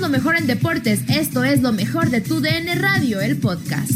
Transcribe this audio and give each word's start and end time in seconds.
Lo 0.00 0.08
mejor 0.10 0.36
en 0.36 0.46
deportes. 0.46 1.00
Esto 1.08 1.44
es 1.44 1.62
lo 1.62 1.72
mejor 1.72 2.10
de 2.10 2.20
tu 2.20 2.40
DN 2.40 2.74
Radio, 2.74 3.20
el 3.20 3.38
podcast. 3.38 3.90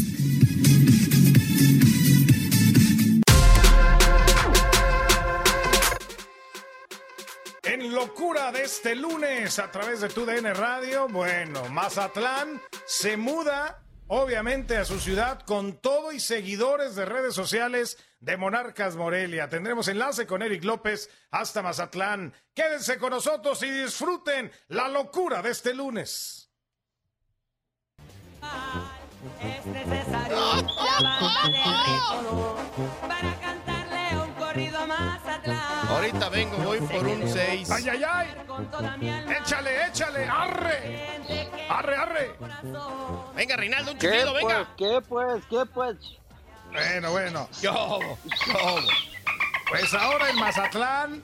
En 7.63 7.93
locura 7.93 8.51
de 8.51 8.63
este 8.63 8.95
lunes 8.95 9.59
a 9.59 9.69
través 9.71 10.01
de 10.01 10.09
tu 10.09 10.25
DN 10.25 10.53
Radio, 10.53 11.07
bueno, 11.09 11.69
Mazatlán 11.69 12.59
se 12.87 13.15
muda 13.15 13.83
obviamente 14.07 14.77
a 14.77 14.85
su 14.85 14.99
ciudad 14.99 15.41
con 15.41 15.79
todo 15.79 16.11
y 16.11 16.19
seguidores 16.19 16.95
de 16.95 17.05
redes 17.05 17.35
sociales 17.35 17.97
de 18.19 18.37
Monarcas 18.37 18.95
Morelia. 18.95 19.49
Tendremos 19.49 19.87
enlace 19.87 20.25
con 20.27 20.41
Eric 20.41 20.63
López 20.63 21.09
hasta 21.31 21.61
Mazatlán. 21.61 22.33
Quédense 22.53 22.97
con 22.97 23.11
nosotros 23.11 23.61
y 23.63 23.69
disfruten 23.69 24.51
la 24.67 24.87
locura 24.87 25.41
de 25.41 25.51
este 25.51 25.73
lunes. 25.73 26.51
Es 29.41 29.65
necesario 29.65 30.37
para 33.01 33.39
cantarle 33.41 34.17
un 34.17 34.31
corrido 34.33 34.77
a 34.79 34.85
Mazatlán. 34.87 35.87
Ahorita 35.89 36.29
vengo, 36.29 36.57
voy 36.57 36.79
por 36.79 37.05
un 37.07 37.27
6. 37.27 37.71
¡Ay, 37.71 37.89
ay, 37.89 38.03
ay! 38.03 38.27
¡Échale, 39.41 39.87
échale! 39.87 40.25
¡Arre! 40.25 41.19
¡Arre, 41.69 41.95
arre! 41.95 42.35
Venga, 43.35 43.55
Reinaldo, 43.57 43.91
un 43.91 43.97
¿Qué 43.97 44.07
chiflido, 44.07 44.31
pues? 44.31 44.45
venga. 44.45 44.75
¿Qué 44.77 45.01
pues? 45.07 45.43
¿Qué 45.49 45.65
pues? 45.73 46.18
Bueno, 46.71 47.11
bueno. 47.11 47.49
Yo, 47.61 47.99
yo. 48.47 48.75
Pues 49.69 49.93
ahora 49.93 50.29
en 50.29 50.35
Mazatlán 50.37 51.23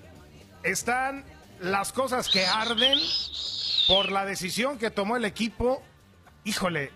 están 0.64 1.24
las 1.60 1.92
cosas 1.92 2.30
que 2.30 2.46
arden 2.46 3.00
por 3.88 4.12
la 4.12 4.26
decisión 4.26 4.78
que 4.78 4.92
tomó 4.92 5.18
el 5.18 5.26
equipo. 5.26 5.82
Híjole, 6.44 6.92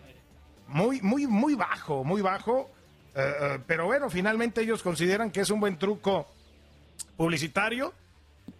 muy, 0.67 1.01
muy, 1.01 1.25
muy 1.27 1.55
bajo, 1.55 2.03
muy 2.03 2.21
bajo. 2.21 2.69
Eh, 3.15 3.33
eh, 3.41 3.59
pero 3.65 3.85
bueno, 3.85 4.09
finalmente 4.09 4.61
ellos 4.61 4.83
consideran 4.83 5.31
que 5.31 5.41
es 5.41 5.49
un 5.49 5.59
buen 5.59 5.77
truco 5.77 6.27
publicitario. 7.17 7.93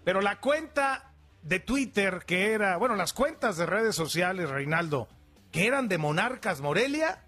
Pero 0.03 0.21
la 0.21 0.39
cuenta 0.39 1.11
de 1.43 1.59
Twitter 1.59 2.23
que 2.25 2.53
era, 2.53 2.77
bueno, 2.77 2.95
las 2.95 3.13
cuentas 3.13 3.57
de 3.57 3.65
redes 3.65 3.95
sociales, 3.95 4.49
Reinaldo, 4.49 5.07
que 5.51 5.67
eran 5.67 5.87
de 5.87 5.97
Monarcas 5.97 6.61
Morelia, 6.61 7.23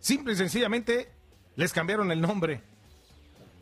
simple 0.00 0.34
y 0.34 0.36
sencillamente 0.36 1.17
les 1.58 1.72
cambiaron 1.72 2.12
el 2.12 2.20
nombre. 2.20 2.62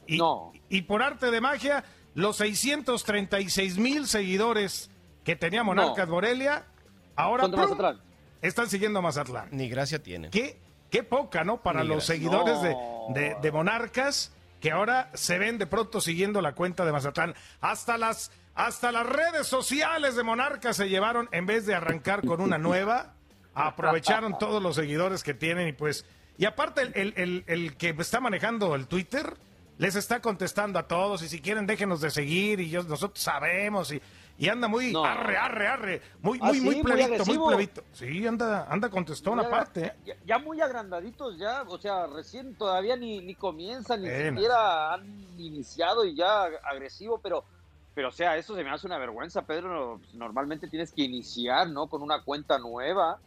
Y, 0.07 0.21
y 0.69 0.83
por 0.83 1.03
arte 1.03 1.31
de 1.31 1.41
magia, 1.41 1.83
los 2.15 2.37
636 2.37 3.79
mil 3.79 4.07
seguidores 4.07 4.91
que 5.25 5.35
tenía 5.35 5.63
Monarcas 5.65 6.07
Morelia, 6.07 6.67
ahora 7.17 7.49
están 8.43 8.69
siguiendo 8.69 8.99
a 8.99 9.03
Mazatlán. 9.03 9.49
Ni 9.51 9.69
gracia 9.71 10.03
tiene. 10.03 10.29
Qué, 10.31 10.61
qué 10.91 11.03
poca, 11.03 11.43
¿no? 11.43 11.63
Para 11.63 11.83
Ni 11.83 11.89
los 11.89 11.97
gracia. 12.07 12.15
seguidores 12.17 12.61
de, 12.63 12.75
No. 12.75 13.07
de- 13.15 13.37
de 13.41 13.51
Monarcas, 13.53 14.31
que 14.61 14.71
ahora 14.71 15.11
se 15.15 15.39
ven 15.39 15.57
de 15.57 15.67
pronto 15.67 16.01
siguiendo 16.03 16.43
la 16.43 16.55
cuenta 16.55 16.85
de 16.85 16.93
Mazatlán. 16.93 17.35
Hasta 17.63 17.97
las, 17.97 18.31
hasta 18.55 18.93
las 18.93 19.07
redes 19.07 19.47
sociales 19.47 20.17
de 20.17 20.23
Monarcas 20.23 20.77
se 20.77 20.89
llevaron, 20.91 21.29
en 21.33 21.47
vez 21.47 21.65
de 21.65 21.75
arrancar 21.75 22.25
con 22.27 22.41
una 22.43 22.59
nueva, 22.59 23.15
aprovecharon 23.55 24.37
todos 24.39 24.63
los 24.63 24.77
seguidores 24.77 25.23
que 25.25 25.33
tienen 25.33 25.67
y 25.69 25.73
pues... 25.73 26.05
Y 26.39 26.45
aparte, 26.45 26.83
el, 26.83 26.93
el- 26.95 27.15
el- 27.17 27.45
el 27.47 27.77
que 27.77 27.91
está 27.99 28.21
manejando 28.21 28.75
el 28.75 28.87
Twitter 28.87 29.37
les 29.79 29.95
está 29.95 30.21
contestando 30.21 30.79
a 30.79 30.87
todos 30.89 31.23
y 31.23 31.29
si 31.29 31.41
quieren 31.41 31.67
déjenos 31.67 32.01
de 32.01 32.11
seguir 32.11 32.61
y 32.61 32.71
yo, 32.71 32.83
nosotros 32.83 33.23
sabemos 33.23 33.93
y, 33.93 34.01
y 34.39 34.49
anda 34.49 34.69
muy 34.69 34.93
No. 34.93 35.05
arre, 35.05 35.37
arre, 35.37 35.67
arre, 35.67 36.03
muy, 36.23 36.39
Ah, 36.41 36.47
muy, 36.47 36.55
sí, 36.59 36.65
muy 36.65 36.75
muy 36.77 36.83
plebito, 36.85 37.09
muy, 37.09 37.15
agresivo. 37.17 37.49
plebito. 37.49 37.85
Sí, 37.93 38.27
anda, 38.27 38.67
anda 38.71 38.89
contestón 38.91 39.39
aparte. 39.41 39.87
¿eh? 39.87 39.93
Ya, 40.07 40.15
ya 40.25 40.39
muy 40.39 40.61
agrandaditos 40.63 41.39
ya, 41.39 41.63
o 41.63 41.79
sea, 41.79 42.07
recién 42.07 42.55
todavía 42.55 42.97
ni, 42.97 43.21
ni 43.21 43.35
comienzan, 43.35 44.03
ni 44.03 44.09
siquiera 44.11 44.95
han 44.95 45.07
iniciado 45.39 46.05
y 46.07 46.15
ya 46.15 46.45
agresivo, 46.71 47.19
pero, 47.23 47.45
pero 47.95 48.09
o 48.09 48.13
sea, 48.13 48.37
eso 48.39 48.55
se 48.55 48.63
me 48.65 48.71
hace 48.71 48.87
una 48.87 48.99
vergüenza, 48.99 49.43
Pedro. 49.43 49.99
Pues, 50.01 50.15
Normalmente 50.15 50.69
tienes 50.69 50.93
que 50.93 51.03
iniciar, 51.03 51.69
¿no? 51.69 51.87
Con 51.89 52.03
una 52.03 52.23
cuenta 52.23 52.59
nueva. 52.59 53.19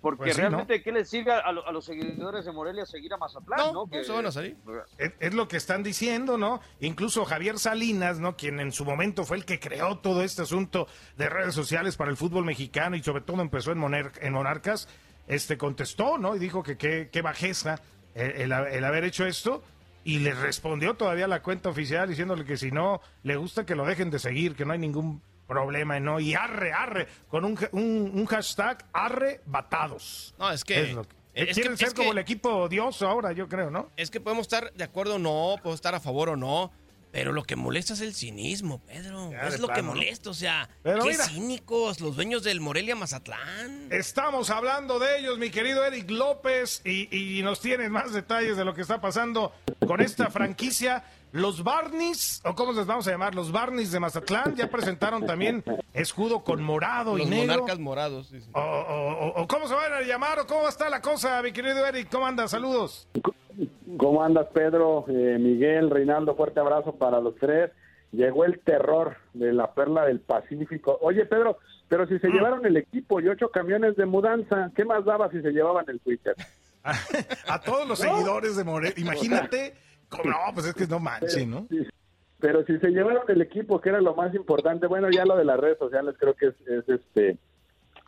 Porque 0.00 0.18
Pues 0.24 0.34
sí, 0.36 0.40
realmente, 0.42 0.82
¿qué 0.82 0.92
les 0.92 1.08
sirve 1.08 1.32
a, 1.32 1.50
lo- 1.52 1.66
a 1.66 1.72
los 1.72 1.84
seguidores 1.84 2.44
de 2.44 2.52
Morelia 2.52 2.86
seguir 2.86 3.12
a 3.12 3.16
Mazatlán, 3.16 3.72
no? 3.72 3.86
no 3.90 4.04
se 4.04 4.12
van 4.12 4.26
a 4.26 4.30
salir. 4.32 4.56
Es, 4.96 5.12
es 5.18 5.34
lo 5.34 5.48
que 5.48 5.56
están 5.56 5.82
diciendo, 5.82 6.38
¿no? 6.38 6.60
Incluso 6.80 7.24
Javier 7.24 7.58
Salinas, 7.58 8.20
¿no? 8.20 8.36
Quien 8.36 8.60
en 8.60 8.70
su 8.72 8.84
momento 8.84 9.24
fue 9.24 9.36
el 9.38 9.44
que 9.44 9.58
creó 9.58 9.98
todo 9.98 10.22
este 10.22 10.42
asunto 10.42 10.86
de 11.16 11.28
redes 11.28 11.54
sociales 11.54 11.96
para 11.96 12.10
el 12.10 12.16
fútbol 12.16 12.44
mexicano 12.44 12.94
y 12.96 13.02
sobre 13.02 13.22
todo 13.22 13.42
empezó 13.42 13.72
en, 13.72 13.78
Moner- 13.80 14.12
en 14.20 14.32
Monarcas, 14.32 14.88
este 15.26 15.58
contestó, 15.58 16.16
¿no? 16.18 16.36
Y 16.36 16.38
dijo 16.38 16.62
que 16.62 16.76
qué 16.78 17.08
qué 17.12 17.20
bajeza 17.22 17.80
el, 18.14 18.50
el 18.50 18.52
el 18.52 18.84
haber 18.84 19.04
hecho 19.04 19.26
esto. 19.26 19.62
Y 20.04 20.20
le 20.20 20.32
respondió 20.32 20.94
todavía 20.94 21.26
la 21.28 21.42
cuenta 21.42 21.68
oficial 21.68 22.08
diciéndole 22.08 22.44
que 22.46 22.56
si 22.56 22.70
no 22.70 23.00
le 23.24 23.36
gusta 23.36 23.66
que 23.66 23.74
lo 23.74 23.84
dejen 23.84 24.10
de 24.10 24.18
seguir, 24.18 24.54
que 24.54 24.64
no 24.64 24.72
hay 24.72 24.78
ningún 24.78 25.20
problema, 25.52 25.98
¿no? 25.98 26.20
Y 26.20 26.34
arre, 26.34 26.72
arre, 26.72 27.08
con 27.28 27.44
un, 27.44 27.58
un, 27.72 28.12
un 28.14 28.26
hashtag 28.26 28.84
arre 28.92 29.40
batados. 29.46 30.34
No, 30.38 30.50
es 30.52 30.62
que. 30.62 30.82
Es 30.82 30.92
lo 30.94 31.02
que- 31.02 31.16
es 31.34 31.54
quieren 31.54 31.72
que- 31.72 31.78
ser 31.78 31.88
es 31.88 31.94
como 31.94 32.08
que- 32.08 32.12
el 32.12 32.18
equipo 32.18 32.50
odioso 32.50 33.08
ahora, 33.08 33.32
yo 33.32 33.48
creo, 33.48 33.70
¿no? 33.70 33.90
Es 33.96 34.10
que 34.10 34.20
podemos 34.20 34.42
estar 34.42 34.72
de 34.74 34.84
acuerdo 34.84 35.16
o 35.16 35.18
no, 35.18 35.56
podemos 35.62 35.76
estar 35.76 35.94
a 35.94 36.00
favor 36.00 36.28
o 36.28 36.36
no, 36.36 36.70
Pero 37.10 37.32
lo 37.32 37.42
que 37.44 37.56
molesta 37.56 37.94
es 37.94 38.00
el 38.02 38.14
cinismo, 38.14 38.80
Pedro. 38.84 39.30
Ya, 39.32 39.48
es 39.48 39.60
lo 39.60 39.68
que 39.68 39.80
molesta, 39.82 40.28
o 40.30 40.34
sea, 40.34 40.68
Pero 40.82 41.02
qué 41.04 41.10
mira. 41.10 41.24
cínicos 41.24 42.00
los 42.00 42.16
dueños 42.16 42.42
del 42.44 42.60
Morelia 42.60 42.94
Mazatlán. 42.96 43.88
Estamos 43.90 44.50
hablando 44.50 44.98
de 44.98 45.18
ellos, 45.18 45.38
mi 45.38 45.50
querido 45.50 45.84
Eric 45.86 46.10
López, 46.10 46.82
y, 46.84 47.38
y 47.38 47.42
nos 47.42 47.60
tienes 47.60 47.90
más 47.90 48.12
detalles 48.12 48.56
de 48.56 48.64
lo 48.64 48.74
que 48.74 48.82
está 48.82 49.00
pasando 49.00 49.52
con 49.86 50.00
esta 50.00 50.28
franquicia. 50.30 51.04
Los 51.32 51.62
Barneys, 51.62 52.40
o 52.44 52.54
cómo 52.54 52.72
les 52.72 52.86
vamos 52.86 53.06
a 53.06 53.10
llamar, 53.10 53.34
los 53.34 53.52
Barneys 53.52 53.90
de 53.92 54.00
Mazatlán, 54.00 54.56
ya 54.56 54.70
presentaron 54.70 55.26
también 55.26 55.62
escudo 55.92 56.42
con 56.42 56.62
morado 56.62 57.16
Los 57.18 57.26
y 57.26 57.30
negro. 57.30 57.52
monarcas 57.54 57.78
morados. 57.78 58.28
sí, 58.28 58.40
sí. 58.40 58.48
O, 58.54 58.60
o- 58.60 59.26
o- 59.28 59.42
o 59.42 59.46
cómo 59.46 59.68
se 59.68 59.74
van 59.74 59.92
a 59.92 60.00
llamar, 60.00 60.38
o 60.38 60.46
cómo 60.46 60.66
está 60.68 60.88
la 60.88 61.02
cosa, 61.02 61.42
mi 61.42 61.52
querido 61.52 61.84
Eric. 61.86 62.08
¿Cómo 62.10 62.26
andas? 62.26 62.50
Saludos. 62.50 63.08
¿Cómo 63.96 64.22
andas, 64.22 64.46
Pedro? 64.52 65.04
Eh, 65.08 65.36
Miguel, 65.40 65.90
Reinaldo, 65.90 66.34
fuerte 66.36 66.60
abrazo 66.60 66.94
para 66.96 67.20
los 67.20 67.34
tres. 67.36 67.70
Llegó 68.12 68.44
el 68.44 68.60
terror 68.60 69.16
de 69.34 69.52
la 69.52 69.72
perla 69.74 70.06
del 70.06 70.20
Pacífico. 70.20 70.96
Oye, 71.02 71.26
Pedro, 71.26 71.58
pero 71.88 72.06
si 72.06 72.18
se 72.18 72.28
llevaron 72.28 72.64
el 72.64 72.76
equipo 72.76 73.20
y 73.20 73.28
ocho 73.28 73.50
camiones 73.50 73.96
de 73.96 74.06
mudanza, 74.06 74.70
¿qué 74.74 74.84
más 74.84 75.04
daba 75.04 75.30
si 75.30 75.42
se 75.42 75.50
llevaban 75.50 75.84
el 75.88 76.00
Twitter? 76.00 76.34
A 77.48 77.60
todos 77.60 77.86
los 77.86 77.98
seguidores 77.98 78.56
de 78.56 78.64
Morelia. 78.64 78.94
Imagínate. 78.98 79.74
cómo- 80.08 80.24
No, 80.24 80.36
pues 80.54 80.66
es 80.66 80.74
que 80.74 80.86
no 80.86 80.98
manchen, 81.00 81.50
¿no? 81.50 81.66
Sí, 81.68 81.86
Pero 82.40 82.64
si 82.64 82.78
se 82.78 82.88
llevaron 82.90 83.24
el 83.28 83.42
equipo, 83.42 83.80
que 83.80 83.90
era 83.90 84.00
lo 84.00 84.14
más 84.14 84.34
importante, 84.34 84.86
bueno, 84.86 85.10
ya 85.10 85.24
lo 85.26 85.36
de 85.36 85.44
las 85.44 85.58
redes 85.60 85.76
sociales 85.78 86.14
creo 86.18 86.34
que 86.34 86.46
es, 86.46 86.54
es, 86.66 86.88
este 86.88 87.36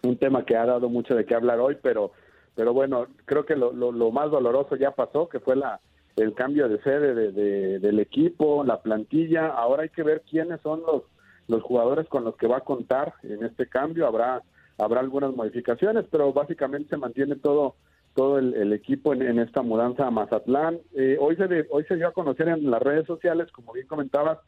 un 0.03 0.17
tema 0.17 0.47
que 0.47 0.57
ha 0.57 0.65
dado 0.65 0.89
mucho 0.89 1.15
de 1.15 1.27
qué 1.27 1.35
hablar 1.35 1.59
hoy, 1.61 1.77
pero 1.83 2.13
pero 2.55 2.73
bueno, 2.73 3.07
creo 3.25 3.45
que 3.47 3.57
lo, 3.57 3.73
lo, 3.73 3.93
lo 3.93 4.11
más 4.11 4.31
doloroso 4.31 4.77
ya 4.77 4.91
pasó, 4.93 5.29
que 5.29 5.41
fue 5.41 5.57
la 5.57 5.81
el 6.17 6.35
cambio 6.35 6.69
de 6.69 6.83
sede 6.83 7.15
de, 7.15 7.33
de- 7.33 7.79
del 7.79 7.99
equipo, 8.01 8.65
la 8.65 8.83
plantilla. 8.83 9.47
Ahora 9.49 9.85
hay 9.85 9.89
que 9.91 10.03
ver 10.03 10.23
quiénes 10.29 10.61
son 10.61 10.83
los 10.83 11.03
los 11.49 11.63
jugadores 11.63 12.07
con 12.09 12.23
los 12.25 12.37
que 12.37 12.47
va 12.47 12.59
a 12.59 12.65
contar 12.65 13.15
en 13.23 13.45
este 13.45 13.67
cambio. 13.67 14.07
Habrá 14.07 14.43
habrá 14.79 15.01
algunas 15.01 15.35
modificaciones, 15.35 16.05
pero 16.11 16.33
básicamente 16.33 16.91
se 16.91 16.97
mantiene 16.97 17.37
todo 17.37 17.75
todo 18.15 18.39
el, 18.39 18.55
el 18.55 18.73
equipo 18.73 19.13
en, 19.15 19.23
en 19.23 19.39
esta 19.39 19.63
mudanza 19.63 20.07
a 20.07 20.11
Mazatlán. 20.11 20.79
Eh, 20.95 21.17
hoy 21.21 21.37
se 21.37 21.47
de- 21.47 21.67
hoy 21.71 21.85
se 21.85 21.97
dio 21.97 22.09
a 22.09 22.13
conocer 22.13 22.49
en 22.49 22.71
las 22.71 22.83
redes 22.83 23.07
sociales, 23.07 23.51
como 23.53 23.73
bien 23.73 23.87
comentabas, 23.87 24.39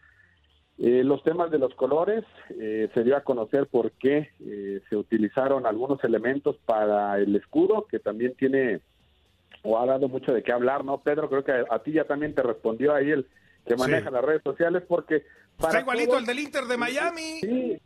eh, 0.79 1.05
los 1.05 1.23
temas 1.23 1.51
de 1.51 1.59
los 1.59 1.75
colores, 1.75 2.25
eh, 2.59 2.89
se 2.95 3.05
dio 3.05 3.17
a 3.17 3.21
conocer 3.23 3.67
por 3.67 3.93
qué 3.93 4.31
eh, 4.41 4.81
se 4.89 4.97
utilizaron 4.97 5.67
algunos 5.67 6.03
elementos 6.05 6.57
para 6.65 7.19
el 7.19 7.37
escudo, 7.37 7.87
que 7.91 7.99
también 7.99 8.35
tiene 8.35 8.81
o 9.65 9.79
ha 9.79 9.87
dado 9.87 10.09
mucho 10.09 10.33
de 10.33 10.43
qué 10.43 10.51
hablar, 10.51 10.85
¿no? 10.85 11.03
Pedro, 11.03 11.29
creo 11.29 11.45
que 11.45 11.53
a, 11.53 11.65
a 11.71 11.79
ti 11.83 11.93
ya 11.93 12.05
también 12.05 12.35
te 12.35 12.43
respondió 12.43 12.95
ahí 12.95 13.11
el 13.11 13.27
que 13.67 13.77
maneja 13.77 14.11
las 14.11 14.25
redes 14.25 14.43
sociales, 14.43 14.83
porque... 14.89 15.23
Está 15.59 15.81
igualito 15.81 16.09
todos- 16.11 16.21
el 16.23 16.27
del 16.27 16.39
Inter 16.41 16.65
de 16.65 16.77
Miami. 16.77 17.39
Sí, 17.41 17.79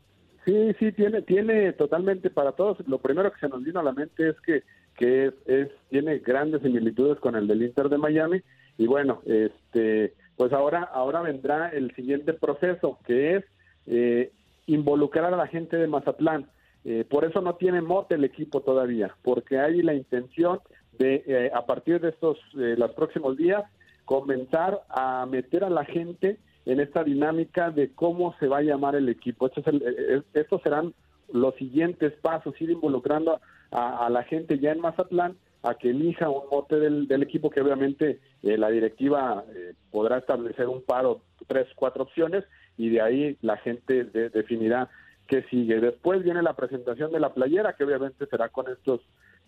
sí, 0.46 0.72
sí, 0.78 0.92
tiene, 0.92 1.20
tiene 1.20 1.72
totalmente 1.74 2.30
para 2.30 2.52
todos. 2.52 2.78
Lo 2.88 2.96
primero 2.98 3.30
que 3.30 3.40
se 3.40 3.48
nos 3.48 3.62
vino 3.62 3.80
a 3.80 3.82
la 3.82 3.92
mente 3.92 4.30
es 4.30 4.40
que, 4.40 4.62
que 4.96 5.26
es, 5.26 5.34
es- 5.44 5.70
tiene 5.90 6.18
grandes 6.20 6.62
similitudes 6.62 7.18
con 7.20 7.36
el 7.36 7.46
del 7.46 7.62
Inter 7.62 7.90
de 7.90 7.98
Miami. 7.98 8.40
Y 8.78 8.86
bueno, 8.86 9.20
este, 9.26 10.14
pues 10.36 10.52
ahora, 10.52 10.82
ahora 10.82 11.20
vendrá 11.22 11.68
el 11.70 11.94
siguiente 11.94 12.32
proceso, 12.34 12.98
que 13.06 13.36
es 13.36 13.44
eh, 13.86 14.32
involucrar 14.66 15.32
a 15.32 15.36
la 15.36 15.46
gente 15.46 15.76
de 15.76 15.86
Mazatlán. 15.86 16.46
Eh, 16.84 17.04
por 17.08 17.24
eso 17.24 17.40
no 17.40 17.54
tiene 17.56 17.80
mote 17.80 18.14
el 18.14 18.24
equipo 18.24 18.60
todavía, 18.60 19.14
porque 19.22 19.58
hay 19.58 19.82
la 19.82 19.94
intención 19.94 20.60
de, 20.98 21.24
eh, 21.26 21.50
a 21.52 21.66
partir 21.66 22.00
de 22.00 22.10
estos, 22.10 22.38
eh, 22.56 22.74
los 22.78 22.92
próximos 22.92 23.36
días, 23.36 23.64
comenzar 24.04 24.82
a 24.88 25.26
meter 25.26 25.64
a 25.64 25.70
la 25.70 25.84
gente 25.84 26.38
en 26.64 26.80
esta 26.80 27.02
dinámica 27.02 27.70
de 27.70 27.92
cómo 27.92 28.34
se 28.38 28.46
va 28.46 28.58
a 28.58 28.62
llamar 28.62 28.94
el 28.94 29.08
equipo. 29.08 29.46
Es 29.48 29.66
el- 29.66 29.82
eh, 29.84 30.22
estos 30.34 30.62
serán 30.62 30.94
los 31.32 31.54
siguientes 31.56 32.12
pasos, 32.22 32.60
ir 32.60 32.70
involucrando 32.70 33.40
a 33.72 34.08
la 34.10 34.22
gente 34.22 34.60
ya 34.60 34.70
en 34.70 34.80
Mazatlán 34.80 35.36
a 35.68 35.74
que 35.74 35.90
elija 35.90 36.28
un 36.30 36.48
mote 36.50 36.76
del, 36.76 37.08
del 37.08 37.22
equipo 37.22 37.50
que 37.50 37.60
obviamente 37.60 38.20
eh, 38.42 38.56
la 38.56 38.68
directiva 38.70 39.44
eh, 39.54 39.74
podrá 39.90 40.18
establecer 40.18 40.68
un 40.68 40.82
paro, 40.82 41.22
tres, 41.48 41.66
cuatro 41.74 42.04
opciones 42.04 42.44
y 42.76 42.90
de 42.90 43.00
ahí 43.00 43.36
la 43.42 43.56
gente 43.56 44.04
de- 44.04 44.30
definirá 44.30 44.88
qué 45.26 45.42
sigue. 45.50 45.80
Después 45.80 46.22
viene 46.22 46.40
la 46.42 46.54
presentación 46.54 47.10
de 47.10 47.18
la 47.18 47.34
playera 47.34 47.72
que 47.74 47.82
obviamente 47.84 48.26
será 48.26 48.48
con 48.48 48.70
estos 48.70 49.00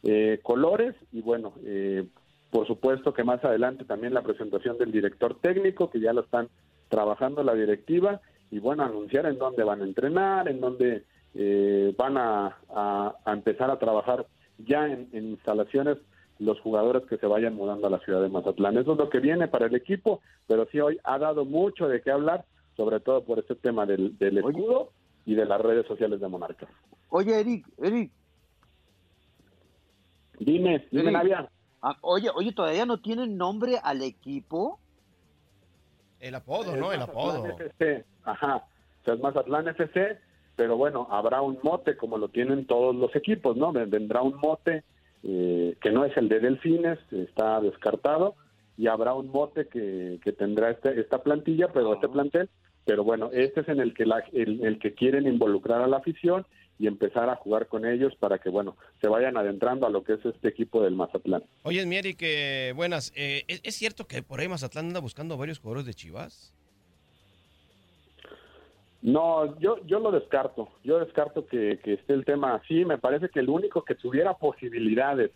eh, 0.03 0.41
colores 0.43 0.95
y 1.13 1.23
bueno, 1.23 1.53
eh, 1.65 2.05
por 2.51 2.67
supuesto 2.67 3.13
que 3.15 3.23
más 3.23 3.45
adelante 3.45 3.85
también 3.85 4.13
la 4.15 4.23
presentación 4.23 4.77
del 4.77 4.91
director 4.91 5.39
técnico 5.41 5.89
que 5.91 6.01
ya 6.01 6.13
lo 6.13 6.23
están 6.23 6.49
trabajando 6.89 7.45
la 7.45 7.55
directiva 7.55 8.21
y 8.51 8.59
bueno, 8.59 8.83
anunciar 8.83 9.27
en 9.27 9.39
dónde 9.39 9.63
van 9.63 9.83
a 9.83 9.85
entrenar, 9.85 10.49
en 10.49 10.61
dónde 10.61 11.05
eh, 11.35 11.95
van 11.97 12.17
a 12.17 12.57
empezar 13.27 13.71
a 13.71 13.79
trabajar 13.79 14.27
ya 14.59 14.87
en, 14.87 15.09
en 15.13 15.31
instalaciones 15.31 15.99
los 16.39 16.61
jugadores 16.61 17.05
que 17.09 17.19
se 17.19 17.27
vayan 17.27 17.55
mudando 17.55 17.87
a 17.87 17.91
la 17.91 17.99
ciudad 18.01 18.23
de 18.23 18.29
Mazatlán. 18.29 18.79
Eso 18.79 18.93
es 18.93 18.99
lo 18.99 19.11
que 19.11 19.21
viene 19.21 19.49
para 19.49 19.67
el 19.67 19.75
equipo, 19.75 20.21
pero 20.47 20.67
sí 20.71 20.81
hoy 20.81 20.99
ha 21.05 21.19
dado 21.19 21.45
mucho 21.45 21.89
de 21.89 22.01
qué 22.01 22.11
hablar, 22.11 22.45
sobre 22.77 23.01
todo 23.01 23.25
por 23.25 23.39
este 23.39 23.57
tema 23.57 23.87
del, 23.87 24.17
del 24.19 24.39
escudo 24.39 24.93
y 25.27 25.35
de 25.35 25.45
las 25.45 25.61
redes 25.61 25.87
sociales 25.87 26.21
de 26.21 26.29
Monarcas. 26.29 26.69
Oye, 27.09 27.41
Eric, 27.41 27.67
Eric. 27.79 28.13
Dime, 30.39 30.87
dime. 30.91 31.11
Navia. 31.11 31.49
Ah, 31.83 31.97
oye, 32.03 32.31
oye, 32.35 32.53
¿todavía 32.53 32.87
no 32.87 33.01
tienen 33.01 33.37
nombre 33.37 33.79
al 33.83 34.03
equipo? 34.03 34.79
El 36.21 36.35
apodo, 36.35 36.77
¿no? 36.77 36.93
El 36.93 37.01
Mazatlán 37.01 37.37
apodo. 37.37 37.47
FC, 37.47 38.05
ajá. 38.25 38.57
O 38.57 39.05
sea, 39.05 39.15
es 39.15 39.21
Mazatlán 39.21 39.69
FC, 39.69 40.21
pero 40.59 40.77
bueno, 40.77 41.07
habrá 41.11 41.41
un 41.41 41.57
mote 41.63 41.97
como 41.97 42.19
lo 42.19 42.29
tienen 42.29 42.67
todos 42.67 42.95
los 42.97 43.15
equipos, 43.15 43.57
¿no? 43.57 43.73
Ven- 43.73 43.91
Vendrá 43.91 44.23
un 44.23 44.35
mote 44.37 44.83
eh, 45.23 45.77
que 45.81 45.91
no 45.93 46.05
es 46.05 46.17
el 46.17 46.29
de 46.29 46.41
Delfines, 46.41 46.99
está 47.13 47.61
descartado, 47.61 48.35
y 48.77 48.89
habrá 48.89 49.15
un 49.15 49.29
mote 49.29 49.69
que, 49.69 50.19
que 50.23 50.33
tendrá 50.33 50.71
este, 50.73 51.01
esta 51.01 51.23
plantilla, 51.23 51.69
pero 51.73 51.95
este 51.95 52.09
plantel, 52.09 52.49
pero 52.85 53.05
bueno, 53.05 53.31
este 53.33 53.61
es 53.61 53.69
en 53.69 53.79
el 53.79 53.95
que 53.95 54.05
la, 54.05 54.19
el, 54.33 54.65
el 54.65 54.81
que 54.81 54.95
quieren 54.95 55.29
involucrar 55.29 55.81
a 55.81 55.87
la 55.87 55.99
afición 55.99 56.45
y 56.81 56.87
empezar 56.89 57.29
a 57.29 57.37
jugar 57.37 57.67
con 57.69 57.85
ellos 57.87 58.15
para 58.17 58.39
que, 58.39 58.51
bueno, 58.51 58.77
se 59.01 59.09
vayan 59.09 59.37
adentrando 59.37 59.87
a 59.87 59.91
lo 59.91 60.03
que 60.03 60.15
es 60.15 60.25
este 60.25 60.49
equipo 60.49 60.83
del 60.83 60.95
Mazatlán. 60.97 61.43
Oye, 61.63 61.85
mi 61.87 61.97
Eric, 61.97 62.19
eh, 62.23 62.73
buenas. 62.75 63.13
Eh, 63.17 63.45
¿es, 63.49 63.61
es 63.65 63.75
cierto 63.77 64.07
que 64.07 64.23
por 64.23 64.41
ahí 64.41 64.49
Mazatlán 64.49 64.87
anda 64.87 65.01
buscando 65.01 65.37
varios 65.37 65.59
jugadores 65.61 65.87
de 65.87 65.95
Chivas? 65.95 66.53
No, 69.09 69.59
yo, 69.59 69.79
yo 69.87 70.01
lo 70.01 70.11
descarto. 70.11 70.69
Yo 70.85 70.99
descarto 70.99 71.47
que, 71.47 71.79
que 71.83 71.95
esté 71.95 72.13
el 72.13 72.27
tema 72.27 72.57
así. 72.57 72.85
Me 72.85 72.99
parece 72.99 73.31
que 73.31 73.41
el 73.41 73.49
único 73.49 73.83
que 73.83 73.95
tuviera 73.95 74.35
posibilidades 74.35 75.31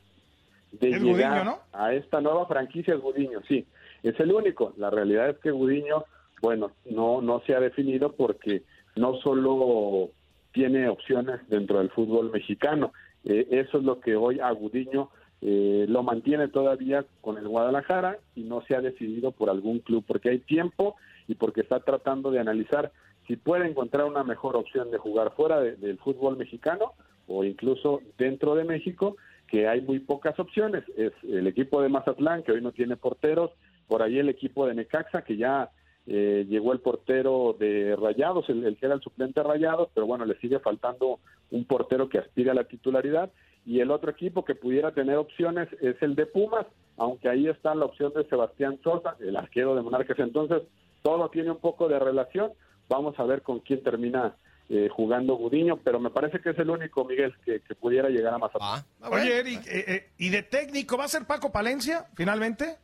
de 0.72 0.90
llegar 0.90 1.00
Gudiño, 1.00 1.44
¿no? 1.44 1.58
a 1.72 1.94
esta 1.94 2.20
nueva 2.20 2.46
franquicia 2.46 2.94
es 2.94 3.00
Gudiño, 3.00 3.40
sí. 3.48 3.66
Es 4.02 4.19
el 4.20 4.30
único. 4.30 4.74
La 4.76 4.90
realidad 4.90 5.30
es 5.30 5.38
que 5.38 5.50
Gudiño, 5.50 6.04
bueno, 6.42 6.72
no, 6.84 7.22
no 7.22 7.40
se 7.46 7.54
ha 7.54 7.60
definido 7.60 8.12
porque 8.12 8.62
no 8.96 9.16
solo 9.22 10.10
tiene 10.52 10.90
opciones 10.90 11.40
dentro 11.48 11.79
del 11.79 11.88
fútbol 11.91 12.31
mexicano. 12.31 12.93
Eh, 13.24 13.48
eso 13.52 13.79
es 13.79 13.84
lo 13.84 14.00
que 14.00 14.17
hoy 14.17 14.38
a 14.38 14.50
Gudiño 14.50 15.08
eh, 15.41 15.86
lo 15.88 16.02
mantiene 16.02 16.48
todavía 16.48 17.06
con 17.22 17.38
el 17.38 17.48
Guadalajara 17.48 18.19
y 18.34 18.43
no 18.43 18.62
se 18.67 18.76
ha 18.76 18.82
decidido 18.82 19.32
por 19.32 19.48
algún 19.48 19.79
club 19.79 20.05
porque 20.06 20.29
hay 20.29 20.41
tiempo 20.41 20.96
y 21.26 21.36
porque 21.36 21.62
está 21.62 21.81
tratando 21.81 22.31
de 22.31 22.38
analizar 22.38 22.93
si 23.32 23.36
puede 23.36 23.67
encontrar 23.67 24.05
una 24.05 24.24
mejor 24.24 24.56
opción 24.56 24.91
de 24.91 24.98
jugar 24.98 25.32
fuera 25.34 25.58
de- 25.58 25.77
del 25.77 25.96
fútbol 25.96 26.36
mexicano 26.36 26.93
o 27.27 27.44
incluso 27.44 28.03
dentro 28.19 28.55
de 28.55 28.65
México, 28.65 29.17
que 29.48 29.67
hay 29.67 29.81
muy 29.81 30.01
pocas 30.01 30.39
opciones. 30.39 30.84
Es 30.98 31.12
el 31.22 31.46
equipo 31.46 31.81
de 31.81 31.89
Mazatlán, 31.89 32.43
que 32.43 32.53
hoy 32.53 32.60
no 32.60 32.72
tiene 32.72 32.98
porteros, 32.98 33.51
por 33.89 34.03
ahí 34.03 34.19
el 34.19 34.29
equipo 34.29 34.67
de 34.67 34.74
Necaxa, 34.74 35.22
que 35.22 35.39
ya 35.39 35.70
eh, 36.06 36.44
llegó 36.46 36.74
el 36.74 36.81
portero 36.81 37.56
de 37.58 37.96
Rayados, 37.96 38.51
el, 38.51 38.77
que 38.77 38.84
era 38.84 38.96
el 38.96 39.01
suplente 39.01 39.41
de 39.41 39.48
Rayados, 39.48 39.89
pero 39.94 40.06
bueno, 40.06 40.27
le 40.27 40.36
sigue 40.39 40.58
faltando 40.58 41.19
un 41.51 41.65
portero 41.65 42.10
que 42.10 42.19
aspire 42.19 42.51
a 42.51 42.55
la 42.55 42.65
titularidad. 42.65 43.31
Y 43.65 43.81
el 43.81 43.91
otro 43.91 44.10
equipo 44.10 44.44
que 44.44 44.55
pudiera 44.56 44.93
tener 44.93 45.17
opciones 45.17 45.69
es 45.81 45.96
el 46.03 46.17
de 46.17 46.27
Pumas, 46.27 46.67
aunque 46.98 47.31
ahí 47.31 47.48
está 47.48 47.74
la 47.74 47.86
opción 47.86 48.12
de 48.15 48.24
Sebastián 48.24 48.79
Sosa, 48.84 49.17
el 49.20 49.36
arquero 49.36 49.74
de 49.74 49.81
Monarcas. 49.81 50.19
Entonces, 50.19 50.65
todo 51.01 51.31
tiene 51.31 51.51
un 51.51 51.60
poco 51.60 51.89
de 51.89 51.98
relación. 51.98 52.53
Vamos 52.93 53.19
a 53.19 53.25
ver 53.25 53.41
con 53.41 53.61
quién 53.61 53.82
termina 53.82 54.34
eh, 54.69 54.89
jugando 54.91 55.34
Gudiño, 55.37 55.79
pero 55.82 55.99
me 55.99 56.11
parece 56.11 56.41
que 56.41 56.51
es 56.51 56.58
el 56.58 56.69
único, 56.69 57.06
Miguel, 57.06 57.34
que, 57.43 57.61
que 57.61 57.75
pudiera 57.75 58.11
llegar 58.11 58.34
a 58.34 58.39
Mazatlán. 58.39 58.84
Oye, 59.11 59.39
Eric, 59.41 59.67
eh, 59.67 59.84
eh, 59.89 60.11
¿y 60.19 60.29
de 60.29 60.43
técnico 60.43 60.99
va 60.99 61.05
a 61.05 61.08
ser 61.08 61.27
Paco 61.27 61.51
Palencia 61.51 62.05
finalmente? 62.15 62.77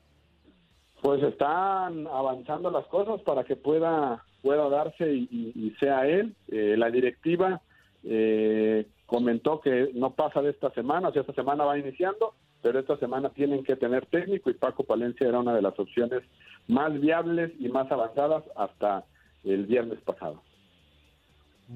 Pues 1.03 1.23
están 1.23 2.07
avanzando 2.07 2.71
las 2.71 2.87
cosas 2.87 3.21
para 3.21 3.45
que 3.45 3.55
pueda 3.57 4.25
pueda 4.41 4.69
darse 4.71 5.13
y, 5.13 5.29
y- 5.31 5.67
y 5.67 5.71
sea 5.79 6.07
él. 6.07 6.35
Eh, 6.49 6.75
la 6.79 6.91
directiva 6.91 7.61
eh, 8.05 8.87
comentó 9.07 9.61
que 9.61 9.91
no 9.95 10.15
pasa 10.15 10.41
de 10.41 10.51
esta 10.51 10.71
semana, 10.71 11.09
o 11.09 11.13
sea, 11.13 11.21
esta 11.23 11.35
semana 11.35 11.65
va 11.65 11.77
iniciando, 11.79 12.35
pero 12.63 12.79
esta 12.79 12.97
semana 12.99 13.31
tienen 13.31 13.63
que 13.65 13.77
tener 13.77 14.07
técnico 14.07 14.49
y 14.49 14.55
Paco 14.55 14.85
Palencia 14.85 15.27
era 15.29 15.41
una 15.41 15.55
de 15.55 15.63
las 15.63 15.79
opciones 15.79 16.23
más 16.69 16.93
viables 17.01 17.53
y 17.59 17.69
más 17.69 17.91
avanzadas 17.91 18.45
hasta 18.57 19.05
el 19.45 19.67
viernes 19.67 20.01
pasado. 20.03 20.43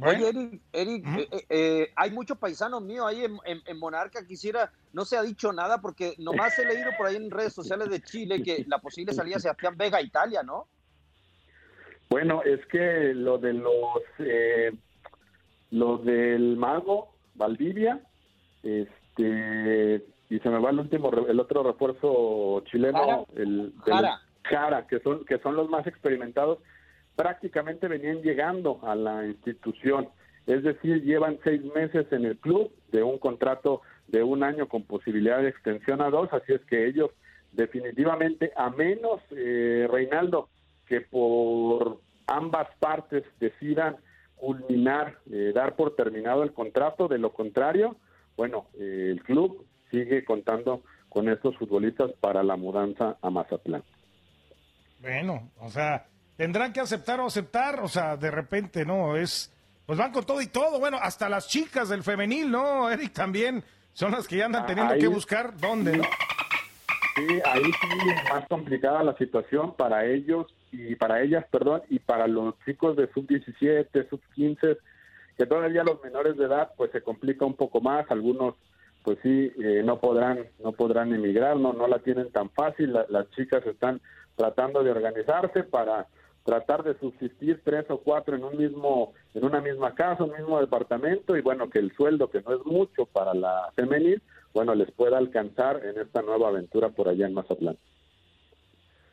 Oye, 0.00 0.28
Eric, 0.30 0.62
Eric, 0.72 1.06
eh, 1.18 1.28
eh, 1.30 1.46
eh, 1.50 1.88
hay 1.96 2.10
mucho 2.12 2.36
paisano 2.36 2.80
mío 2.80 3.06
ahí 3.06 3.24
en, 3.24 3.36
en- 3.44 3.60
en 3.66 3.78
Monarca. 3.78 4.26
Quisiera, 4.26 4.72
no 4.94 5.04
se 5.04 5.18
ha 5.18 5.22
dicho 5.22 5.52
nada 5.52 5.82
porque 5.82 6.14
nomás 6.18 6.58
he 6.58 6.64
leído 6.64 6.90
por 6.96 7.06
ahí 7.08 7.16
en 7.16 7.30
redes 7.30 7.52
sociales 7.52 7.90
de 7.90 8.00
Chile 8.00 8.42
que 8.42 8.64
la 8.68 8.78
posible 8.78 9.12
salida 9.12 9.34
de 9.36 9.42
Sebastián 9.42 9.76
Vega 9.76 9.98
a 9.98 10.02
Italia, 10.02 10.42
¿no? 10.42 10.66
Bueno, 12.08 12.42
es 12.42 12.64
que 12.66 13.12
lo 13.14 13.36
de 13.38 13.52
los 13.52 13.98
eh, 14.18 14.72
lo 15.70 15.98
del 15.98 16.56
mago 16.56 17.14
Valdivia, 17.34 18.00
este 18.62 20.06
y 20.30 20.38
se 20.38 20.48
me 20.48 20.58
va 20.58 20.70
el 20.70 20.78
último 20.78 21.10
re- 21.10 21.30
el 21.30 21.38
otro 21.40 21.62
refuerzo 21.62 22.62
chileno, 22.70 22.98
Jara. 22.98 23.24
el. 23.36 23.74
Jara, 24.44 24.86
que 24.86 25.00
son 25.00 25.24
que 25.26 25.38
son 25.40 25.54
los 25.54 25.68
más 25.68 25.86
experimentados, 25.86 26.58
prácticamente 27.16 27.88
venían 27.88 28.22
llegando 28.22 28.80
a 28.82 28.94
la 28.94 29.26
institución, 29.26 30.08
es 30.46 30.62
decir, 30.62 31.02
llevan 31.02 31.38
seis 31.44 31.62
meses 31.74 32.06
en 32.12 32.24
el 32.24 32.38
club 32.38 32.72
de 32.90 33.02
un 33.02 33.18
contrato 33.18 33.82
de 34.08 34.22
un 34.22 34.42
año 34.42 34.68
con 34.68 34.82
posibilidad 34.82 35.40
de 35.40 35.48
extensión 35.48 36.02
a 36.02 36.10
dos, 36.10 36.32
así 36.32 36.52
es 36.52 36.60
que 36.62 36.86
ellos 36.86 37.10
definitivamente, 37.52 38.52
a 38.56 38.70
menos 38.70 39.20
eh, 39.30 39.86
Reinaldo, 39.90 40.48
que 40.86 41.00
por 41.00 42.00
ambas 42.26 42.68
partes 42.78 43.24
decidan 43.38 43.96
culminar, 44.36 45.18
eh, 45.30 45.52
dar 45.54 45.76
por 45.76 45.94
terminado 45.94 46.42
el 46.42 46.52
contrato, 46.52 47.08
de 47.08 47.18
lo 47.18 47.32
contrario, 47.32 47.96
bueno, 48.36 48.66
eh, 48.78 49.08
el 49.10 49.22
club 49.22 49.66
sigue 49.90 50.24
contando 50.24 50.82
con 51.08 51.28
estos 51.28 51.56
futbolistas 51.58 52.10
para 52.20 52.42
la 52.42 52.56
mudanza 52.56 53.18
a 53.20 53.30
Mazatlán. 53.30 53.84
Bueno, 55.00 55.50
o 55.60 55.68
sea, 55.68 56.06
tendrán 56.36 56.72
que 56.72 56.80
aceptar 56.80 57.20
o 57.20 57.26
aceptar, 57.26 57.80
o 57.80 57.88
sea, 57.88 58.16
de 58.16 58.30
repente, 58.30 58.84
¿no? 58.84 59.16
Es, 59.16 59.50
pues 59.86 59.98
van 59.98 60.12
con 60.12 60.24
todo 60.24 60.40
y 60.40 60.46
todo, 60.46 60.78
bueno, 60.80 60.98
hasta 61.00 61.28
las 61.28 61.48
chicas 61.48 61.88
del 61.88 62.02
femenil, 62.02 62.50
¿no? 62.50 62.90
Eric 62.90 63.12
también 63.12 63.62
son 63.92 64.12
las 64.12 64.26
que 64.26 64.36
ya 64.38 64.46
andan 64.46 64.66
teniendo 64.66 64.94
Ahí- 64.94 65.00
que 65.00 65.08
buscar 65.08 65.56
dónde, 65.58 65.96
¿no? 65.98 66.04
Sí, 67.14 67.26
ahí 67.44 67.62
sí 67.64 67.88
es 68.08 68.32
más 68.32 68.48
complicada 68.48 69.02
la 69.02 69.14
situación 69.18 69.74
para 69.76 70.06
ellos 70.06 70.46
y 70.70 70.94
para 70.96 71.20
ellas, 71.20 71.44
perdón, 71.50 71.82
y 71.90 71.98
para 71.98 72.26
los 72.26 72.54
chicos 72.64 72.96
de 72.96 73.06
sub 73.12 73.26
17, 73.26 74.08
sub 74.08 74.20
15, 74.34 74.78
que 75.36 75.44
todavía 75.46 75.84
los 75.84 76.02
menores 76.02 76.38
de 76.38 76.46
edad, 76.46 76.70
pues 76.74 76.90
se 76.90 77.02
complica 77.02 77.44
un 77.44 77.54
poco 77.54 77.82
más. 77.82 78.10
Algunos, 78.10 78.54
pues 79.02 79.18
sí, 79.22 79.52
eh, 79.62 79.82
no 79.84 80.00
podrán, 80.00 80.46
no 80.64 80.72
podrán 80.72 81.12
emigrar, 81.14 81.56
no, 81.58 81.74
no 81.74 81.86
la 81.86 81.98
tienen 81.98 82.32
tan 82.32 82.48
fácil. 82.48 82.94
La- 82.94 83.04
las 83.10 83.28
chicas 83.32 83.66
están 83.66 84.00
tratando 84.34 84.82
de 84.82 84.90
organizarse 84.92 85.64
para 85.64 86.06
tratar 86.44 86.82
de 86.82 86.98
subsistir 86.98 87.60
tres 87.64 87.84
o 87.88 87.98
cuatro 87.98 88.34
en 88.36 88.44
un 88.44 88.56
mismo, 88.56 89.12
en 89.34 89.44
una 89.44 89.60
misma 89.60 89.94
casa, 89.94 90.24
un 90.24 90.32
mismo 90.32 90.60
departamento, 90.60 91.36
y 91.36 91.40
bueno, 91.40 91.70
que 91.70 91.78
el 91.78 91.94
sueldo, 91.94 92.30
que 92.30 92.40
no 92.42 92.54
es 92.54 92.64
mucho 92.66 93.06
para 93.06 93.32
la 93.34 93.70
femenil, 93.76 94.22
bueno, 94.52 94.74
les 94.74 94.90
pueda 94.90 95.18
alcanzar 95.18 95.84
en 95.84 96.00
esta 96.00 96.20
nueva 96.22 96.48
aventura 96.48 96.88
por 96.90 97.08
allá 97.08 97.26
en 97.26 97.34
Mazatlán. 97.34 97.78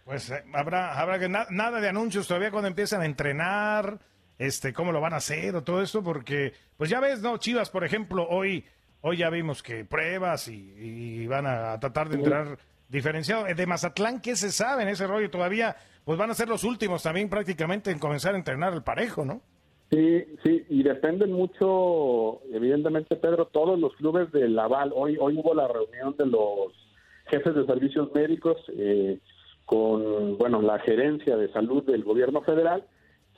Pues 0.05 0.31
eh, 0.31 0.43
habrá, 0.53 1.00
habrá 1.00 1.19
que 1.19 1.29
na- 1.29 1.45
nada 1.50 1.79
de 1.79 1.89
anuncios 1.89 2.27
todavía 2.27 2.51
cuando 2.51 2.67
empiezan 2.67 3.01
a 3.01 3.05
entrenar, 3.05 4.00
este, 4.39 4.74
cómo 4.74 4.91
lo 4.91 5.01
van 5.01 5.13
a 5.13 5.17
hacer 5.17 5.55
o 5.55 5.63
todo 5.63 5.81
eso, 5.81 6.03
porque, 6.03 6.53
pues 6.77 6.89
ya 6.89 7.00
ves, 7.00 7.21
¿no? 7.21 7.38
Chivas, 7.38 7.69
por 7.69 7.83
ejemplo, 7.83 8.27
hoy, 8.27 8.65
hoy 9.01 9.17
ya 9.17 9.29
vimos 9.29 9.62
que 9.62 9.86
pruebas 9.86 10.48
y, 10.48 10.74
y 10.77 11.27
van 11.27 11.45
a 11.45 11.79
tratar 11.79 12.09
de 12.09 12.15
entrar 12.17 12.57
diferenciado. 12.88 13.45
Eh, 13.48 13.53
De 13.53 13.67
Mazatlán, 13.67 14.19
¿qué 14.19 14.36
se 14.36 14.51
sabe 14.51 14.81
en 14.83 14.89
ese 14.89 15.05
rollo? 15.05 15.29
Todavía, 15.29 15.75
pues 16.10 16.18
van 16.18 16.32
a 16.32 16.34
ser 16.34 16.50
los 16.50 16.63
últimos 16.63 17.04
también 17.04 17.30
prácticamente 17.30 17.92
en 17.92 18.00
comenzar 18.00 18.34
a 18.34 18.38
entrenar 18.39 18.74
el 18.74 18.82
parejo, 18.82 19.25
¿no? 19.25 19.42
Sí, 19.92 20.24
sí, 20.44 20.66
y 20.68 20.82
dependen 20.82 21.32
mucho, 21.32 22.42
evidentemente, 22.51 23.16
Pedro, 23.16 23.46
todos 23.46 23.78
los 23.78 23.96
clubes 23.96 24.32
del 24.32 24.56
Laval. 24.56 24.92
Hoy, 24.96 25.18
hoy 25.22 25.38
hubo 25.38 25.54
la 25.54 25.68
reunión 25.68 26.16
de 26.18 26.25
los 26.25 26.74
jefes 27.28 27.54
de 27.54 27.63
servicios 27.68 28.12
médicos 28.12 28.58
eh, 28.75 29.20
con, 29.66 30.36
bueno, 30.39 30.63
la 30.63 30.80
gerencia 30.80 31.38
de 31.38 31.51
salud 31.51 31.84
del 31.84 32.04
gobierno 32.04 32.42
federal. 32.42 32.86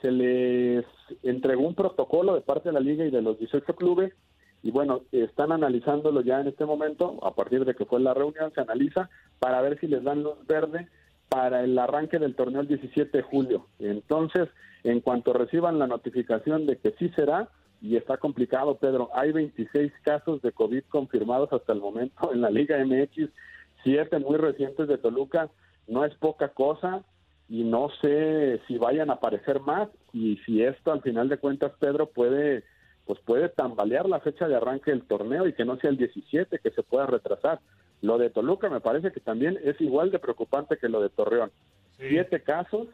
Se 0.00 0.10
les 0.10 0.86
entregó 1.22 1.68
un 1.68 1.74
protocolo 1.74 2.34
de 2.34 2.40
parte 2.40 2.70
de 2.70 2.72
la 2.72 2.80
liga 2.80 3.04
y 3.04 3.10
de 3.10 3.20
los 3.20 3.38
18 3.38 3.76
clubes 3.76 4.14
y 4.62 4.70
bueno, 4.70 5.02
están 5.12 5.52
analizándolo 5.52 6.22
ya 6.22 6.40
en 6.40 6.48
este 6.48 6.64
momento, 6.64 7.18
a 7.22 7.34
partir 7.34 7.66
de 7.66 7.74
que 7.74 7.84
fue 7.84 8.00
la 8.00 8.14
reunión, 8.14 8.50
se 8.54 8.62
analiza 8.62 9.10
para 9.40 9.60
ver 9.60 9.78
si 9.78 9.88
les 9.88 10.02
dan 10.02 10.22
luz 10.22 10.38
verde 10.46 10.88
para 11.32 11.64
el 11.64 11.78
arranque 11.78 12.18
del 12.18 12.34
torneo 12.34 12.60
el 12.60 12.68
17 12.68 13.16
de 13.16 13.22
julio. 13.22 13.66
Entonces, 13.78 14.50
en 14.84 15.00
cuanto 15.00 15.32
reciban 15.32 15.78
la 15.78 15.86
notificación 15.86 16.66
de 16.66 16.76
que 16.76 16.94
sí 16.98 17.08
será, 17.16 17.48
y 17.80 17.96
está 17.96 18.18
complicado, 18.18 18.76
Pedro, 18.76 19.08
hay 19.14 19.32
26 19.32 19.92
casos 20.02 20.42
de 20.42 20.52
COVID 20.52 20.82
confirmados 20.90 21.50
hasta 21.50 21.72
el 21.72 21.80
momento 21.80 22.34
en 22.34 22.42
la 22.42 22.50
Liga 22.50 22.76
MX, 22.84 23.30
siete 23.82 24.18
muy 24.18 24.36
recientes 24.36 24.86
de 24.86 24.98
Toluca, 24.98 25.48
no 25.88 26.04
es 26.04 26.14
poca 26.16 26.50
cosa, 26.50 27.02
y 27.48 27.64
no 27.64 27.88
sé 28.02 28.60
si 28.68 28.76
vayan 28.76 29.08
a 29.08 29.14
aparecer 29.14 29.60
más, 29.60 29.88
y 30.12 30.36
si 30.44 30.62
esto 30.62 30.92
al 30.92 31.00
final 31.00 31.30
de 31.30 31.38
cuentas, 31.38 31.72
Pedro, 31.80 32.10
puede 32.10 32.62
pues 33.06 33.18
puede 33.20 33.48
tambalear 33.48 34.06
la 34.06 34.20
fecha 34.20 34.46
de 34.46 34.54
arranque 34.54 34.90
del 34.90 35.06
torneo 35.06 35.48
y 35.48 35.54
que 35.54 35.64
no 35.64 35.76
sea 35.78 35.90
el 35.90 35.96
17, 35.96 36.58
que 36.58 36.70
se 36.70 36.82
pueda 36.82 37.06
retrasar. 37.06 37.58
Lo 38.02 38.18
de 38.18 38.28
Toluca 38.30 38.68
me 38.68 38.80
parece 38.80 39.10
que 39.12 39.20
también 39.20 39.58
es 39.64 39.80
igual 39.80 40.10
de 40.10 40.18
preocupante 40.18 40.76
que 40.76 40.88
lo 40.88 41.00
de 41.00 41.08
Torreón. 41.08 41.50
Siete 42.10 42.42
casos 42.42 42.88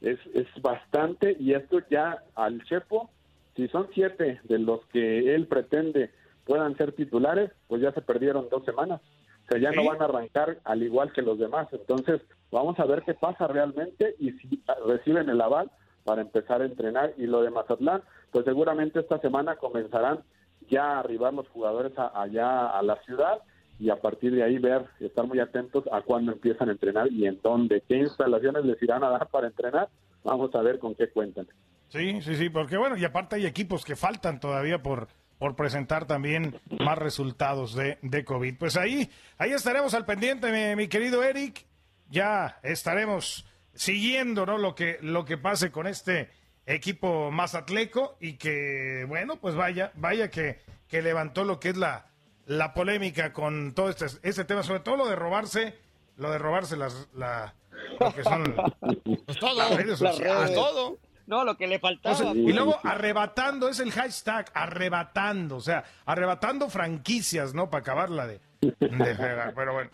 es, 0.00 0.18
es 0.34 0.46
bastante 0.60 1.36
y 1.40 1.54
esto 1.54 1.78
ya 1.90 2.22
al 2.34 2.62
Chepo, 2.64 3.08
si 3.56 3.68
son 3.68 3.88
siete 3.94 4.40
de 4.44 4.58
los 4.58 4.84
que 4.86 5.34
él 5.34 5.46
pretende 5.46 6.10
puedan 6.44 6.76
ser 6.76 6.92
titulares, 6.92 7.50
pues 7.68 7.82
ya 7.82 7.92
se 7.92 8.00
perdieron 8.02 8.48
dos 8.50 8.64
semanas. 8.64 9.00
O 9.44 9.50
sea, 9.50 9.60
ya 9.60 9.70
no 9.70 9.84
van 9.84 10.00
a 10.02 10.04
arrancar 10.06 10.58
al 10.64 10.82
igual 10.82 11.12
que 11.12 11.22
los 11.22 11.38
demás. 11.38 11.68
Entonces, 11.72 12.20
vamos 12.50 12.78
a 12.78 12.84
ver 12.84 13.02
qué 13.02 13.14
pasa 13.14 13.46
realmente 13.46 14.14
y 14.18 14.32
si 14.32 14.62
reciben 14.86 15.28
el 15.28 15.40
aval 15.40 15.70
para 16.04 16.22
empezar 16.22 16.62
a 16.62 16.66
entrenar. 16.66 17.12
Y 17.16 17.26
lo 17.26 17.42
de 17.42 17.50
Mazatlán, 17.50 18.02
pues 18.30 18.44
seguramente 18.44 19.00
esta 19.00 19.18
semana 19.20 19.56
comenzarán 19.56 20.20
ya 20.68 20.92
a 20.96 21.00
arribar 21.00 21.32
los 21.34 21.48
jugadores 21.48 21.92
a- 21.98 22.12
allá 22.20 22.66
a 22.68 22.82
la 22.82 22.96
ciudad 23.02 23.38
y 23.78 23.90
a 23.90 23.96
partir 23.96 24.34
de 24.34 24.42
ahí 24.42 24.58
ver, 24.58 24.84
estar 25.00 25.26
muy 25.26 25.38
atentos 25.40 25.84
a 25.92 26.00
cuándo 26.02 26.32
empiezan 26.32 26.68
a 26.68 26.72
entrenar 26.72 27.10
y 27.12 27.26
en 27.26 27.40
dónde, 27.42 27.82
qué 27.88 27.96
instalaciones 27.96 28.64
les 28.64 28.82
irán 28.82 29.04
a 29.04 29.10
dar 29.10 29.28
para 29.28 29.46
entrenar. 29.46 29.88
Vamos 30.24 30.54
a 30.54 30.62
ver 30.62 30.78
con 30.78 30.94
qué 30.94 31.08
cuentan. 31.08 31.46
Sí, 31.88 32.20
sí, 32.22 32.34
sí, 32.34 32.50
porque 32.50 32.76
bueno, 32.76 32.96
y 32.96 33.04
aparte 33.04 33.36
hay 33.36 33.46
equipos 33.46 33.84
que 33.84 33.96
faltan 33.96 34.40
todavía 34.40 34.82
por, 34.82 35.08
por 35.38 35.54
presentar 35.54 36.06
también 36.06 36.56
más 36.80 36.98
resultados 36.98 37.74
de, 37.74 37.98
de 38.02 38.24
COVID. 38.24 38.56
Pues 38.58 38.76
ahí, 38.76 39.08
ahí 39.38 39.52
estaremos 39.52 39.94
al 39.94 40.04
pendiente, 40.04 40.50
mi, 40.50 40.76
mi 40.76 40.88
querido 40.88 41.22
Eric. 41.22 41.64
Ya 42.10 42.58
estaremos 42.62 43.46
siguiendo 43.74 44.44
¿no? 44.44 44.58
lo, 44.58 44.74
que, 44.74 44.98
lo 45.02 45.24
que 45.24 45.38
pase 45.38 45.70
con 45.70 45.86
este 45.86 46.30
equipo 46.66 47.30
mazatleco 47.30 48.16
y 48.20 48.34
que, 48.34 49.04
bueno, 49.08 49.36
pues 49.36 49.54
vaya, 49.54 49.92
vaya 49.94 50.30
que, 50.30 50.58
que 50.88 51.00
levantó 51.00 51.44
lo 51.44 51.60
que 51.60 51.70
es 51.70 51.76
la, 51.76 52.08
la 52.48 52.74
polémica 52.74 53.32
con 53.32 53.72
todo 53.74 53.88
este, 53.90 54.06
este 54.22 54.44
tema, 54.44 54.62
sobre 54.62 54.80
todo 54.80 54.96
lo 54.96 55.06
de 55.06 55.14
robarse, 55.16 55.78
lo 56.16 56.30
de 56.32 56.38
robarse 56.38 56.76
las, 56.76 57.08
la, 57.14 57.54
lo 58.00 58.12
que 58.14 58.24
son 58.24 58.42
Pues 59.26 59.38
todo, 59.38 59.54
las 59.56 59.76
redes 59.76 59.98
sociales. 59.98 60.54
todo. 60.54 60.98
No, 61.26 61.44
lo 61.44 61.56
que 61.58 61.66
le 61.66 61.76
O 61.76 61.80
faltaba. 61.80 62.14
sea, 62.14 62.26
pues. 62.32 62.38
y 62.38 62.52
luego 62.54 62.78
arrebatando, 62.82 63.68
es 63.68 63.80
el 63.80 63.92
hashtag, 63.92 64.46
arrebatando, 64.54 65.56
o 65.56 65.60
sea, 65.60 65.84
arrebatando 66.06 66.68
franquicias, 66.70 67.52
¿no? 67.54 67.68
Para 67.68 67.82
acabarla 67.82 68.26
de, 68.26 68.40
de 68.60 69.14
fregar, 69.14 69.52
pero 69.54 69.74
bueno. 69.74 69.90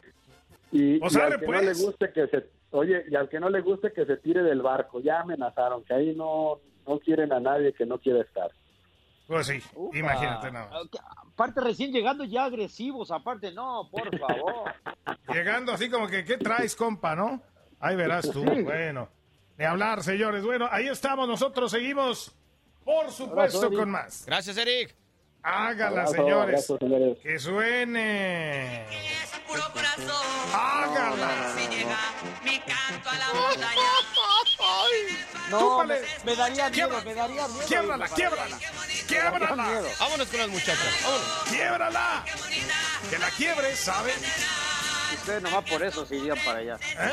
Y, 0.70 0.98
Pues 1.00 1.16
al 1.16 1.38
que 1.40 1.46
pues. 1.46 1.60
no 1.60 1.66
le 1.72 1.74
guste 1.74 2.12
que 2.12 2.26
se, 2.28 2.46
oye, 2.70 3.04
y 3.10 3.16
al 3.16 3.28
que 3.28 3.40
no 3.40 3.50
le 3.50 3.60
guste 3.62 3.92
que 3.92 4.06
se 4.06 4.16
tire 4.18 4.44
del 4.44 4.62
barco, 4.62 5.00
ya 5.00 5.20
amenazaron 5.22 5.82
que 5.84 5.94
ahí 5.94 6.14
no, 6.14 6.60
no 6.86 6.98
quieren 7.00 7.32
a 7.32 7.40
nadie 7.40 7.72
que 7.72 7.84
no 7.84 7.98
quiera 7.98 8.20
estar. 8.20 8.50
Pues 9.26 9.46
sí, 9.46 9.62
Ufa. 9.74 9.98
imagínate 9.98 10.50
nada 10.50 10.68
más. 10.70 10.88
Aparte, 11.32 11.60
recién 11.60 11.90
llegando 11.92 12.24
ya 12.24 12.44
agresivos, 12.44 13.10
aparte, 13.10 13.52
no, 13.52 13.88
por 13.90 14.18
favor. 14.18 14.74
Llegando 15.32 15.72
así 15.72 15.88
como 15.90 16.06
que, 16.08 16.24
¿qué 16.24 16.36
traes, 16.36 16.76
compa, 16.76 17.16
no? 17.16 17.40
Ahí 17.80 17.96
verás 17.96 18.30
tú, 18.30 18.44
bueno. 18.44 19.08
Ni 19.56 19.64
hablar, 19.64 20.02
señores. 20.02 20.44
Bueno, 20.44 20.68
ahí 20.70 20.88
estamos, 20.88 21.26
nosotros 21.28 21.70
seguimos, 21.70 22.34
por 22.84 23.10
supuesto, 23.10 23.70
con 23.70 23.90
más. 23.90 24.24
Gracias, 24.26 24.56
Eric. 24.56 24.94
Hágala, 25.42 25.88
Abrazo, 26.02 26.12
señores. 26.14 26.70
abrazo, 26.70 26.78
señores. 26.78 27.18
Que 27.22 27.38
suene. 27.38 28.84
Es 28.90 29.30
puro 29.46 29.62
corazón. 29.72 30.26
Hágala. 30.54 31.54
Si 31.56 31.68
llega 31.68 31.98
mi 32.44 32.58
canto 32.60 33.10
a 33.10 33.14
la 33.18 33.26
montaña. 33.34 33.80
No, 35.50 35.84
me, 35.84 35.96
me 36.24 36.36
daría 36.36 36.70
miedo, 36.70 36.88
Quiebra. 36.88 37.00
me 37.02 37.14
daría 37.14 37.48
miedo. 37.48 37.66
Quiebrala, 37.66 38.08
quiebrala. 38.08 38.58
Quiebrala. 39.06 39.62
miedo. 39.64 39.88
Vámonos 40.00 40.28
con 40.28 40.40
las 40.40 40.48
muchachas. 40.48 41.02
Vámonos. 41.02 41.26
Quiebrala. 41.50 42.24
Que 43.10 43.18
la 43.18 43.30
quiebre, 43.30 43.76
¿sabe? 43.76 44.14
Ustedes 45.14 45.42
nomás 45.42 45.64
por 45.64 45.82
eso 45.82 46.04
se 46.06 46.16
irían 46.16 46.38
para 46.44 46.58
allá. 46.58 46.78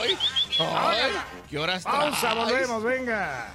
Ay, 0.00 0.18
ay, 0.58 1.12
¿Qué 1.48 1.58
horas 1.58 1.84
Pausa, 1.84 2.34
volvemos, 2.34 2.82
venga. 2.82 3.54